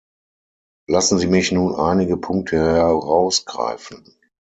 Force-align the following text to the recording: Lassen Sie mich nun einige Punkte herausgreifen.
Lassen 0.89 1.19
Sie 1.19 1.27
mich 1.27 1.51
nun 1.51 1.75
einige 1.75 2.17
Punkte 2.17 2.57
herausgreifen. 2.57 4.17